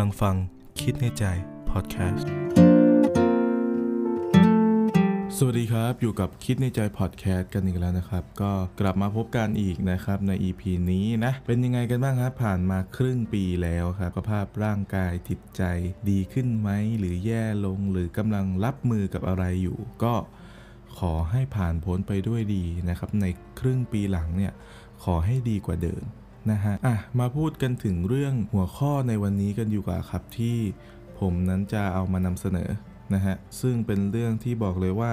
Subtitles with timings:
[0.00, 0.36] ำลังฟัง
[0.80, 1.24] คิดในใจ
[1.70, 2.30] พอดแคสต์
[5.36, 15.62] สวัสดีครับ อยู่กับคิดในใจพอดแคสต์กันอีกแล้วนะครับ ก็กลับมาพบกันอีกนะครับใน EP นี้นะ เป็นยังไงกันบ้างครับ ผ่านมาครึ่งปีแล้วครับสภาพร่างกายจิตใจ
[16.10, 20.14] ดีขึ้นไหม หรือแย่ลงหรือกำลังรับมือกับอะไรอยู่ ก็
[20.98, 23.26] ขอให้ผ่านพ้นไปด้วยดีนะครับ ใน
[23.60, 24.52] ครึ่งปีหลังเนี่ย
[25.04, 26.04] ขอให้ดีกว่าเดิม
[26.50, 30.56] นะฮะอะมาพูดกันถึงเรื่องหัวข้อในวันนี้กันอยู่กว่าครับที่
[31.20, 32.70] ผมนั้นจะเอามานำเสนอ
[33.14, 35.12] นะฮะซึ่งเป็นเรื่องที่บอกเลยว่า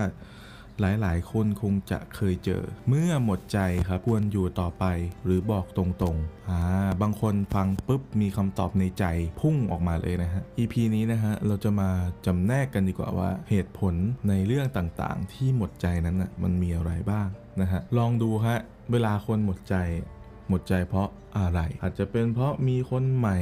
[0.82, 4.86] หลายๆ คนคงจะเคยเจอ เมื่อหมดใจครับควรอยู่ต่อไป
[5.26, 6.60] หรือบอกตรงๆอ่า
[7.02, 9.06] บางคนฟังปุ๊บมีคำตอบในใจ
[9.42, 11.90] พุ่งออกมาเลยนะฮะ EP นี้นะฮะเราจะมา
[12.26, 13.94] จำแนกกันดีกว่าว่าเหตุผล
[14.30, 17.28] ในเรื่องต่างๆ ที่หมดใจนั้นน่ะมันมีอะไรบ้าง
[17.62, 18.58] นะฮะลองดูฮะ
[18.92, 19.76] เวลาคนหมดใจ
[20.50, 23.40] หมดใจเพราะอะไร อาจจะเป็นเพราะมีคนใหม่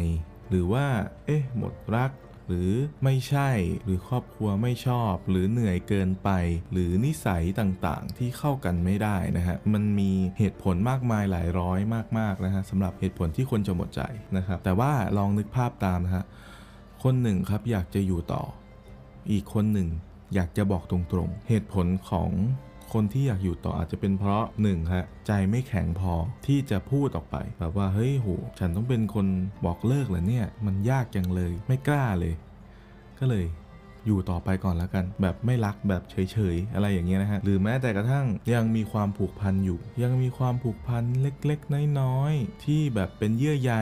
[0.50, 0.86] หรือว่า
[1.26, 2.12] เอ๊ะ หมดรัก
[2.48, 2.72] หรือ
[3.04, 3.50] ไม่ใช่
[3.84, 6.30] หรือครอบครัวไม่ชอบ หรือเหนื่อยเกินไป
[6.72, 11.80] หรือนิสัยต่างๆ ที่เข้ากันไม่ได้นะฮะ มันมีเหตุผลมากมายหลายร้อย
[12.20, 14.02] มากๆนะฮะสำหรับเหตุผลที่คนจะหมดใจ
[14.38, 16.26] นะครับ แต่ว่าลองนึกภาพตามนะฮะ
[17.04, 18.44] คนหนึ่งครับอยากจะอยู่ต่อ
[19.32, 19.90] อีกคนหนึ่ง
[20.36, 22.30] อยากจะบอกตรงๆ เหตุผลของ
[22.94, 26.14] คนที่อยากอยู่ต่ออาจจะเป็นเพราะหนึ่งฮะใจไม่แข็งพอ
[26.46, 29.28] ที่จะพูดออกไป แบบว่าเฮ้ยโหฉันต้องเป็นคน
[29.66, 32.34] บอกเลิกเหรอเนี่ย มันยากจังเลยไม่กล้าเลย
[33.20, 33.46] ก็เลย
[34.06, 43.74] อยู่ต่อไปก่อนแล้วกัน แบบไม่รักแบบเฉยๆ อะไรอย่างเงี้ยนะฮะหรือแม้แต่กระทั่งยังมีความผูกพันอยู่ ยังมีความผูกพันเล็กๆ น้อยๆ ที่แบบเป็นเยื่อใย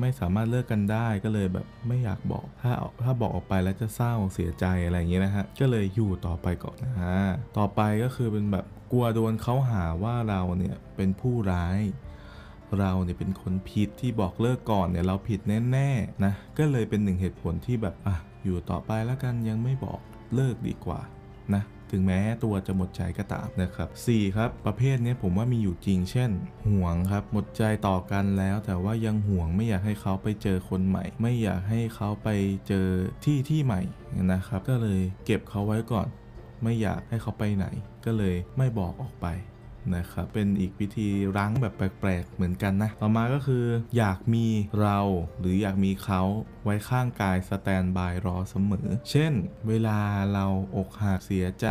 [0.00, 7.18] ไม่สามารถเลิกกันได้ก็เลยแบบไม่อยากบอกถ้าถ้าบอกออกไปแล้วจะเศร้าเสียใจอะไรอย่างเงี้ยนะฮะก็เลยอยู่ต่อไปก่อนนะฮะ
[7.58, 11.78] ต่อไปก็คือเป็นแบบกลัวโดนเขาหาว่าเราเนี่ยเป็นผู้ร้าย
[12.78, 15.40] เราเนี่ยเป็นคนผิดที่บอกเลิกก่อนเนี่ยเราผิด
[15.72, 20.00] แน่ๆนะก็เลยเป็นหนึ่งเหตุผลที่แบบอะ อยู่ต่อไปแล้วกันยังไม่บอก
[20.34, 21.00] เลิกดีกว่า
[21.54, 26.30] นะถึงแม้ตัวจะหมดใจก็ตามนะครับ 4 ครับ ประเภทนี้ผมว่ามีอยู่จริง เช่น
[26.68, 32.28] ห่วงครับ หมดใจต่อกันแล้ว แต่ว่ายังห่วงไม่อยากให้เขาไปเจอคนใหม่ ไม่อยากให้เขาไป
[32.68, 32.86] เจอ
[33.24, 33.82] ที่ที่ใหม่
[34.32, 36.08] นะครับ ก็เลยเก็บเขาไว้ก่อน
[36.62, 37.66] ไม่อยากให้เขาไปไหน
[38.04, 39.26] ก็เลยไม่บอกออกไป
[39.94, 43.64] นะครับเป็นอีกวิธีรั้งแบบแปลกๆ เหมือนกันนะ ต่อมาก็คือ
[43.96, 44.46] อยากมี
[44.80, 44.98] เรา
[45.40, 46.22] หรืออยากมีเขา
[46.64, 49.32] ไว้ข้างกายสแตนบายรอเสมอ เช่น
[49.68, 49.98] เวลา
[50.34, 50.46] เรา
[50.76, 51.68] อกหักเสียใจ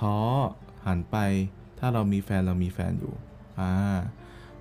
[0.00, 0.18] ท้อ
[0.86, 1.16] หันไป
[1.78, 3.14] ถ้าเรามีแฟนเรามีแฟนอยู่
[3.60, 3.72] อ่า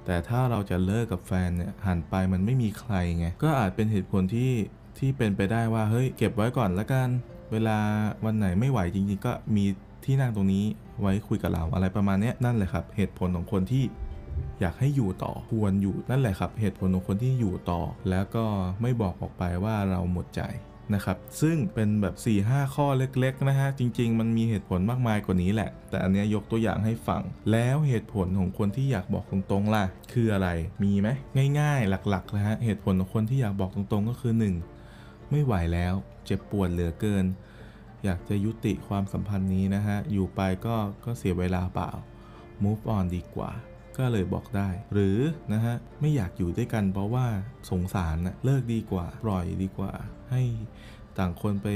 [0.05, 4.53] แต่ถ้าเราจะเลิกกับแฟนเนี่ยหันไปมันไม่มีใครไงก็อาจเป็นเหตุผลที่
[4.97, 7.09] ที่เป็นไปได้ว่าเฮ้ยเก็บไว้ก่อนละกัน
[7.51, 7.77] เวลา
[8.25, 9.65] วันไหนไม่ไหวจริงๆ ก็มี
[10.05, 10.65] ที่นั่งตรงนี้
[11.01, 13.83] ไว้คุยกับเราอะไรประมาณนี้นั่นแหละครับ เหตุผลของคนที่
[14.59, 18.45] อยากให้อยู่ต่อควรอยู่นั่นแหละครับ เหตุผลของคนที่อยู่ต่อ แล้วก็
[18.81, 20.43] ไม่บอกออกไปว่าเราหมดใจ
[20.95, 22.15] นะครับ ซึ่งเป็นแบบ
[22.45, 27.21] 4-5 ข้อเล็กๆนะฮะ จริง ๆ มันมีเหตุผลมากมายกว่านี้แหละ แต่อันนี้ยกตัวอย่างให้ฟัง
[27.51, 29.83] แล้วเหตุผลของคนที่อยากบอกตรงๆล่ะ
[30.13, 30.49] คืออะไร
[30.83, 31.09] มีไหม
[31.59, 34.33] ง่ายๆ หลักๆนะฮะ เหตุผลของคนที่อยากบอกตรงๆ ก็คือ
[34.81, 35.31] 1.
[35.31, 35.93] ไม่ไหวแล้ว
[36.25, 37.25] เจ็บปวดเหลือเกิน
[38.05, 41.91] อยากจะยุติความสัมพันธ์นี้นะฮะ อยู่ไปก็ก็เสียเวลาเปล่า
[42.63, 43.51] move on ดีกว่า
[43.97, 45.17] ก็เลยบอกได้ หรือ
[45.53, 47.25] นะฮะ ไม่อยากอยู่ด้วยกันเพราะว่า
[47.69, 49.93] สงสารนะเลิกดีกว่า ปล่อยดีกว่า
[50.31, 50.41] ให้
[51.17, 51.67] ต่างคนไป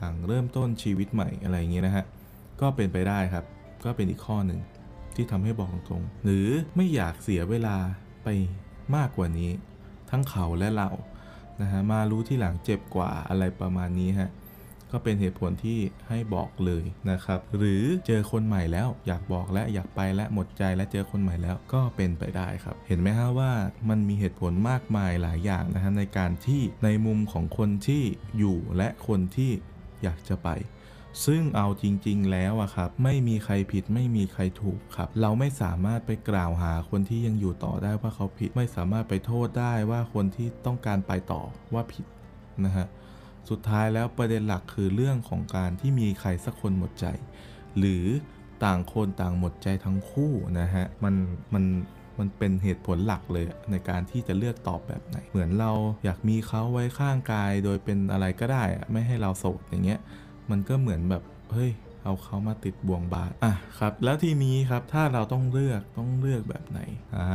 [0.00, 2.04] ต่างเริ่มต้นชีวิตใหม่อะไรอย่างเงี้ยนะฮะ
[2.60, 3.44] ก็เป็นไปได้ครับ
[3.84, 4.60] ก็เป็นอีกข้อหนึ่ง
[5.14, 6.46] ที่ทำให้บอกตรงๆหรือ
[6.76, 7.76] ไม่อยากเสียเวลา
[8.24, 8.28] ไป
[8.96, 9.50] มากกว่านี้
[10.10, 10.90] ทั้งเขาและเรา
[11.62, 14.30] นะฮะมารู้ที่หลังเจ็บกว่าอะไรประมาณนี้ฮะ
[14.92, 15.78] ก็เป็นเหตุผลที่
[16.08, 23.52] ให้บอกเลยนะครับ หรือเจอคนใหม่แล้วอยากบอกและอยากไปและหมดใจและเจอคนใหม่แล้วก็เป็นไปได้ครับ เห็นไหมฮะว่า
[23.88, 28.02] มันมีเหตุผลมากมายหลายอย่างนะฮะในการที่ในมุมของคนที่
[28.38, 29.50] อยู่และคนที่
[30.02, 30.48] อยากจะไป
[31.26, 41.42] ซึ่งเอาจริง ๆ แล้วอะครับ ไม่มีใครผิดไม่มีใครถูกครับ เราไม่สามารถไปกล่าวหาคนที่ยังอยู่ต่อได้ว่าเขาผิด ไม่สามารถไปโทษได้ว่าคนที่ต้องการไปต่อ
[41.74, 42.06] ว่าผิด
[42.64, 42.86] นะฮะ
[43.48, 47.06] สุดท้ายแล้วประเด็นหลักคือเรื่องของการที่มีใครสักคนหมดใจ
[47.78, 48.04] หรือ
[48.64, 51.14] ต่างคนต่างหมดใจทั้งคู่นะฮะมัน
[51.54, 51.64] มัน
[52.18, 55.72] มันเป็นเหตุผลหลักเลยในการที่จะเลือกตอบแบบไหน เหมือนเรา
[56.04, 60.00] อยากมีเขาไว้ข้างกาย โดยเป็นอะไรก็ได้อะไม่ให้เราโสดอย่างเงี้ย
[60.50, 61.22] มันก็เหมือนแบบ
[61.52, 61.70] เฮ้ย
[62.04, 66.80] เอาเขามาติดบ่วงบาทอะครับแล้วทีนี้ครับถ้าเราต้องเลือกต้องเลือกแบบไหน
[67.16, 67.28] อ่า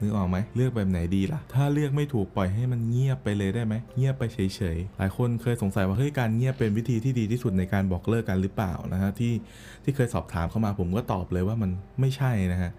[0.00, 4.38] นึกออกไหมเลือกแบบไหนดีล่ะ ถ้าเลือกไม่ถูกปล่อยให้มันเงียบไปเลยได้ไหมเงียบไปเฉ
[4.76, 9.32] ยๆหลายคนเคยสงสัยว่าเฮ้ยการเงียบเป็นวิธีที่ดีที่สุดในการบอกเลิกกันหรือเปล่านะฮะที่
[9.84, 11.70] ที่เคยสอบถามเข้ามาผมก็ตอบเลยว่ามัน
[12.00, 12.72] ไม่ใช่นะฮะ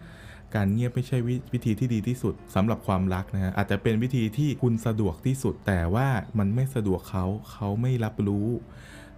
[0.56, 6.08] การเงียบไม่ใช่ววิธีที่ดีที่สุดสำหรับความรักนะฮะอาจจะเป็นวิธีที่คุณสะดวกที่สุด แต่ว่า
[6.40, 8.48] มันไม่สะดวกเขาเขาไม่รับรู้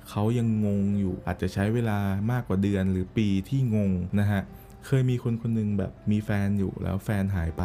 [0.09, 1.99] เขายังงงอยู่อาจจะใช้เวลา
[2.31, 4.41] มากกว่าเดือนหรือปีที่งงนะฮะ
[4.85, 7.63] เคยมีคนคนหนึงแบบมีแฟนอยู่แล้วแฟนหายไป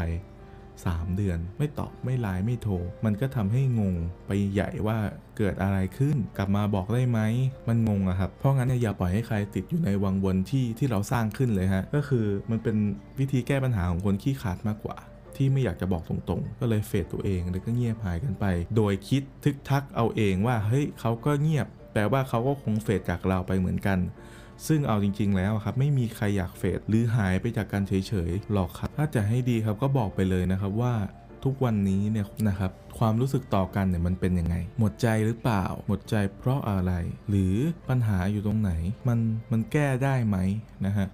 [0.56, 2.74] 3 เดือน ไม่ตอบไม่ไลน์ไม่โทร
[3.04, 3.94] มันก็ทำให้งง
[4.26, 4.98] ไปใหญ่ว่า
[5.36, 7.20] เกิดอะไรขึ้น กลับมาบอกได้ไหม
[7.68, 12.76] มันงงอะครับ เพราะงั้นอย่าปล่อยให้ใครติดอยู่ในวังวนที่ที่เราสร้างขึ้นเลยฮะ ก็คือมันเป็น
[13.18, 14.96] วิธีแก้ปัญหาของคนขี้ขาดมากกว่า
[15.36, 18.44] ที่ไม่อยากจะบอกตรงๆ ก็เลยเฟดตัวเองแล้วก็เงียบหายกันไป
[18.76, 23.98] โดยคิดทึกทักเอาเองว่าเฮ้ยเขาก็เงียบ แปลว่าเขาก็คงเฟดจากเราไปเหมือนกัน
[24.66, 30.94] ซึ่งเอาจริง ๆ แล้วครับไม่มีใครอยากเฟดหรือหายไปจากกันเฉยๆหรอกครับ ถ้าจะให้ดีครับก็บอกไปเลยนะครับว่า
[31.44, 36.92] ทุกวันนี้เนี่ยนะครับความรู้สึกต่อกันเนี่ยมันเป็นยังไง หมดใจหรือเปล่า หมดใจเพราะอะไร
[37.28, 37.54] หรือ
[37.88, 38.72] ปัญหาอยู่ตรงไหน
[39.08, 39.18] มัน
[39.52, 40.36] มันแก้ได้ไหม
[40.86, 41.08] นะฮะ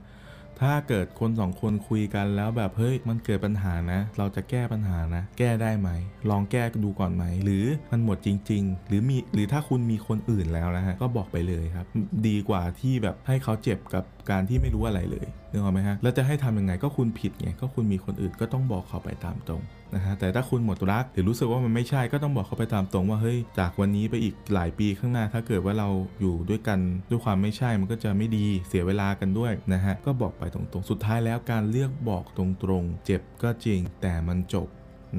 [0.63, 5.91] ถ้าเกิดคนสองคนคุยกันแล้วแบบเฮ้ยมันเกิดปัญหานะ เราจะแก้ปัญหานะ แก้ได้ไหม
[6.31, 11.87] ลองแก้ดูก่อนไหม หรือมันหมดจริง ๆ หรือมีหรือถ้าคุณมีคนอื่นแล้วนะฮะก็บอกไปเลยครับ
[12.27, 19.63] ดีกว่าที่แบบให้เขาเจ็บกับการที่ไม่รู้อะไรเลยนึกออกไหมฮะแล้วจะให้ทำยังไงก็คุณผิดไงก็คุณมีคนอื่นก็ต้องบอกเขาไปตามตรง
[19.95, 25.89] นะฮะแต่ถ้าคุณหมดรักหรือรู้สึกว่ามันไม่ใช่ก็ต้องบอกเขาไปตามตรงว่าเฮ้ยจากวันนี้ไปอีกหลายปีข้างหน้า ถ้าเกิดว่าเรา
[26.21, 26.79] อยู่ด้วยกัน
[27.11, 34.69] ด้วยความไม่ใช่มันก็จะไม่ดีเสียเวลากันด้วยนะฮะก็บอกไปตรงๆ สุดท้ายแล้วการเลือกบอกตรงๆ เจ็บก็จริงแต่มันจบ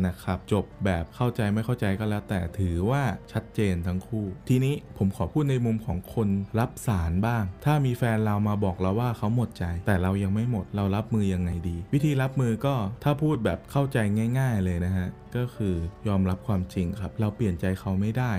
[0.05, 6.29] นะครับจบแบบเข้าใจไม่เข้าใจก็แล้ว แต่ถือว่าชัดเจนทั้งคู่ ทีนี้ผมขอพูดในมุมของคน
[6.59, 13.97] รับสารบ้าง ถ้ามีแฟนเรามาบอกเราว่าเขาหมดใจ แต่เรายังไม่หมดเรารับมือยังไงดี วิธีรับมือก็ถ้าพูดแบบเข้าใจ
[14.39, 15.75] ง่าย ๆ เลยนะฮะก็คือ
[16.07, 18.31] ยอมรับความจริงครับ เราเปลี่ยนใจเขาไม่ได้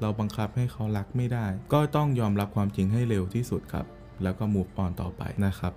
[0.00, 3.86] เราบังคับให้เขารักไม่ได้ ก็ต้องยอมรับความจริงให้เร็วที่สุดครับ
[4.22, 5.72] แล้วก็ move on ต่อไปนะครับ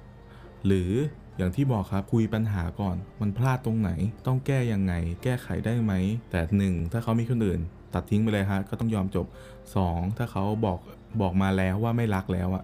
[0.65, 0.91] หรือ
[1.39, 3.91] อย่างที่บอกครับคุยปัญหาก่อน มันพลาดตรงไหน
[4.27, 4.93] ต้องแก้ยังไง
[5.23, 5.93] แก้ไขได้ไหม
[6.31, 7.59] แต่หนึ่งถ้าเขามีคนอื่น
[7.93, 9.25] ตัดทิ้งไปเลยฮะก็ต้องยอมจบ
[9.71, 10.79] 2 ถ้าเขาบอก
[11.21, 12.63] บอกมาแล้วว่าไม่รักแล้วอะ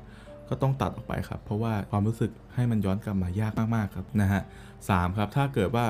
[0.50, 4.42] ก็ต้องตัดออกไปครับ เพราะว่าความรู้สึกให้มันย้อนกลับมายากมากๆครับนะฮะ
[4.89, 5.86] สามครับถ้าเกิดว่า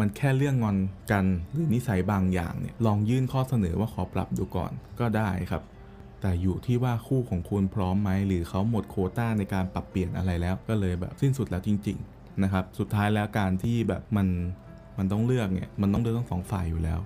[0.00, 0.78] มันแค่เรื่องงอน
[1.12, 5.62] กันหรือนิสัยบางอย่างเนี่ยลองยื่นข้อเสนอว่าขอปรับดูก่อนก็ได้ครับ
[6.20, 14.28] แต่อยู่ที่ว่าคู่ของคุณพร้อมไหมหรือเขาหมดโคต้าในการปรับเปลี่ยนอะไรแล้วก็เลยแบบสิ้นสุดแล้วจริง ๆ นะครับ สุดท้ายแล้วการที่แบบมัน
[14.98, 17.00] มันต้องเลือกเนี่ยมันต้องเลือกทั้งสองฝ่ายอยู่แล้ว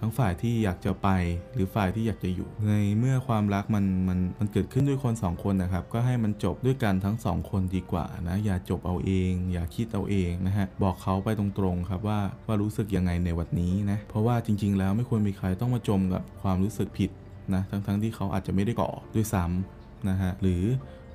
[0.00, 1.08] ทั้งฝ่ายที่อยากจะไป
[1.54, 17.10] หรือฝ่ายที่อยากจะอยู่ ในเมื่อความรักมันมันมันเกิดขึ้นด้วยคนสองคนนะครับ ก็ให้มันจบด้วยกันทั้งสองคนดีกว่านะอย่าจบเอาเอง อย่าคิดเอาเองนะฮะบอกเขาไปตรงๆครับว่าว่ารู้สึกยังไงในวันนี้นะเพราะว่าจริง ๆ แล้วไม่ควรมีใครต้องมาจมกับความรู้สึกผิด
[17.54, 20.62] นะทั้งๆที่เขาอาจจะไม่ได้ก่อด้วยซ้ำนะฮะหรือ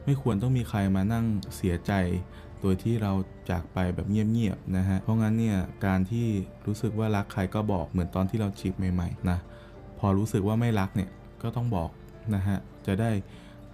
[0.05, 1.25] ไม่ควรต้องมีใครมานั่ง
[1.55, 1.91] เสียใจ
[2.61, 3.11] โดยที่เรา
[3.49, 6.27] จากไปแบบเงียบๆนะฮะ เพราะงั้นเนี่ยการที่
[6.65, 9.37] รู้สึกว่ารักใครก็บอกเหมือนตอนที่เราจีบใหม่ๆนะ
[9.99, 11.09] พอรู้สึกว่าไม่รักเนี่ย
[11.41, 11.89] ก็ต้องบอก
[12.35, 12.57] นะฮะ
[12.87, 13.11] จะได้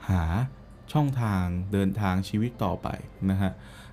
[0.10, 0.24] หา
[0.94, 2.88] ช่องทางเดินทางชีวิตต่อไป
[3.30, 3.52] นะฮะ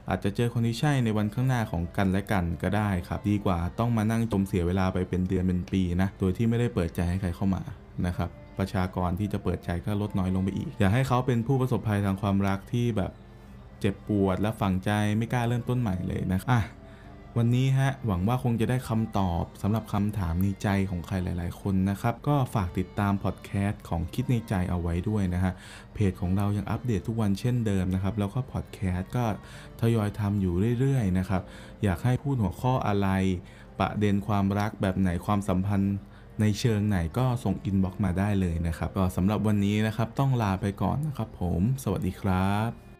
[0.08, 7.62] อาจจะเจอคนที่ใช่ในวันข้างหน้าของกันและกันก็ได้ครับ ดีกว่าต้องมานั่งจมเสียเวลาไปเป็นเดือนเป็นปีนะ โดยที่ไม่ได้เปิดใจให้ใครเข้ามา
[8.06, 13.12] นะครับประชากรที่จะเปิดใจก็ลดน้อยลงไปอีก อย่าให้เขาเป็นผู้ประสบภัยทางความรักที่แบบ
[13.82, 16.60] เจ็บปวดและฝังใจไม่กล้าเริ่มต้นใหม่เลยนะอะ
[17.38, 25.52] วันนี้ฮะหวังว่าคงจะได้คำตอบสำหรับคำถามในใจของใครหลาย ๆ คนนะครับ ก็ฝากติดตามพอดแคสต์ของคิดในใจเอาไว้ด้วยนะฮะ
[25.94, 29.24] เพจของเรายังอัปเดตทุกวันเช่นเดิมนะครับ แล้วก็พอดแคสต์ก็
[29.80, 31.42] ทยอยทำอยู่เรื่อย ๆ นะครับ
[31.82, 33.08] อยากให้พูดหัวข้ออะไร
[33.80, 35.96] ประเด็นความรักแบบไหนความสัมพันธ์
[36.40, 42.91] ในเชิงไหนก็ส่งอินบ็อกซ์มาได้เลยนะครับก็สำหรับวันนี้นะครับต้องลาไปก่อนนะครับผม สวัสดีครับ